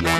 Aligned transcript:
Hola 0.00 0.14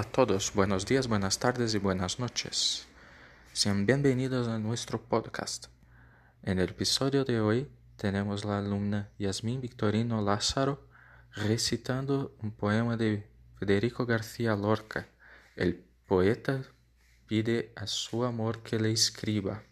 a 0.00 0.04
todos, 0.04 0.54
buenos 0.54 0.86
días, 0.86 1.06
buenas 1.06 1.38
tardes 1.38 1.74
y 1.74 1.78
buenas 1.78 2.18
noches. 2.18 2.86
Sean 3.52 3.84
bienvenidos 3.84 4.48
a 4.48 4.58
nuestro 4.58 5.02
podcast. 5.02 5.66
En 6.42 6.58
el 6.58 6.70
episodio 6.70 7.26
de 7.26 7.40
hoy 7.40 7.70
tenemos 7.96 8.46
la 8.46 8.60
alumna 8.60 9.10
Yasmín 9.18 9.60
Victorino 9.60 10.22
Lázaro 10.22 10.88
recitando 11.32 12.34
un 12.40 12.50
poema 12.50 12.96
de 12.96 13.28
Federico 13.60 14.06
García 14.06 14.56
Lorca. 14.56 15.06
El 15.54 15.84
poeta 16.06 16.64
pide 17.26 17.74
a 17.76 17.86
su 17.86 18.24
amor 18.24 18.62
que 18.62 18.78
le 18.78 18.90
escriba. 18.90 19.62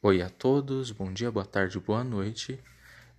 Oi 0.00 0.22
a 0.22 0.30
todos, 0.30 0.90
bom 0.96 1.12
dia, 1.12 1.30
boa 1.30 1.44
tarde, 1.44 1.78
boa 1.78 2.02
noite. 2.02 2.64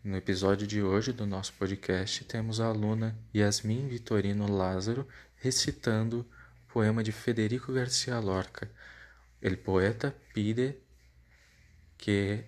No 0.04 0.18
episódio 0.18 0.66
de 0.66 0.82
hoje 0.82 1.14
do 1.14 1.28
nosso 1.28 1.54
podcast, 1.54 2.24
temos 2.26 2.60
a 2.60 2.66
aluna 2.66 3.16
Yasmin 3.32 3.88
Vitorino 3.88 4.48
Lázaro 4.48 5.08
recitando 5.40 6.22
o 6.68 6.74
poema 6.74 7.04
de 7.04 7.12
Federico 7.12 7.72
Garcia 7.72 8.20
Lorca. 8.20 8.68
El 9.40 9.60
poeta 9.60 10.16
pide 10.34 10.82
que 11.96 12.44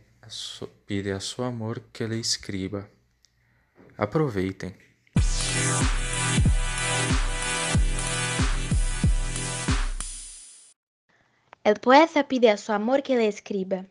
pide 0.88 1.12
a 1.12 1.20
seu 1.20 1.44
amor 1.44 1.82
que 1.94 2.08
le 2.08 2.20
escriba. 2.20 2.90
Aproveitem. 3.96 4.74
El 11.68 11.82
poeta 11.82 12.30
pide 12.30 12.50
a 12.50 12.56
su 12.56 12.72
amor 12.72 13.04
que 13.04 13.18
le 13.18 13.28
escriba. 13.28 13.84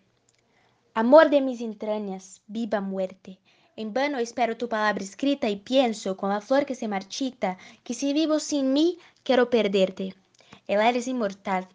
Amor 0.95 1.29
de 1.29 1.43
mis 1.43 1.61
entrañas, 1.61 2.41
viva 2.47 2.81
muerte. 2.81 3.39
En 3.77 3.93
vano 3.93 4.17
espero 4.17 4.57
tu 4.57 4.67
palabra 4.67 5.05
escrita 5.05 5.51
y 5.51 5.57
pienso, 5.57 6.17
con 6.17 6.31
la 6.31 6.41
flor 6.41 6.65
que 6.65 6.75
se 6.75 6.89
marchita, 6.89 7.59
que 7.85 7.93
si 7.93 8.15
vivo 8.15 8.39
sin 8.39 8.73
mí, 8.73 8.97
quiero 9.25 9.51
perderte. 9.51 10.15
El 10.67 10.81
aire 10.81 11.01
es 11.01 11.07
inmortal. 11.07 11.69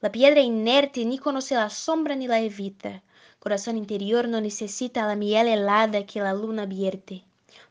La 0.00 0.12
piedra 0.12 0.40
inerte 0.40 1.04
ni 1.04 1.18
conoce 1.18 1.56
la 1.56 1.70
sombra 1.70 2.14
ni 2.14 2.28
la 2.28 2.38
evita. 2.38 3.02
Corazón 3.40 3.76
interior 3.76 4.28
no 4.28 4.40
necesita 4.40 5.08
la 5.08 5.16
miel 5.16 5.48
helada 5.48 6.06
que 6.06 6.20
la 6.20 6.34
luna 6.34 6.66
vierte. 6.66 7.24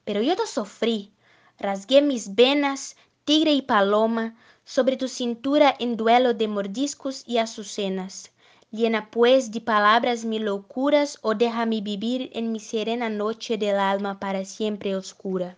Pero 0.03 0.21
yo 0.21 0.35
te 0.35 0.45
sofrí. 0.45 1.13
Rasgué 1.57 2.01
mis 2.01 2.35
venas, 2.35 2.97
tigre 3.27 3.51
y 3.51 3.61
paloma, 3.61 4.37
sobre 4.63 4.95
tu 4.95 5.09
cintura 5.09 5.75
en 5.79 5.97
duelo 5.97 6.33
de 6.33 6.47
mordiscos 6.47 7.25
y 7.27 7.39
azucenas. 7.39 8.31
Llena 8.71 9.11
pues 9.11 9.51
de 9.51 9.59
palabras 9.59 10.23
mi 10.23 10.39
locuras 10.39 11.19
o 11.21 11.35
déjame 11.35 11.81
vivir 11.81 12.29
en 12.33 12.53
mi 12.53 12.61
serena 12.61 13.09
noche 13.09 13.57
del 13.57 13.79
alma 13.79 14.17
para 14.17 14.45
siempre 14.45 14.95
oscura. 14.95 15.57